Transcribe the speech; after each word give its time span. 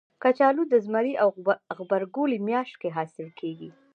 کچالو 0.23 0.63
د 0.71 0.73
زمري 0.85 1.13
او 1.23 1.29
غبرګولي 1.77 2.39
میاشت 2.47 2.75
کې 2.81 2.89
حاصل 2.97 3.27
کېږي 3.39 3.69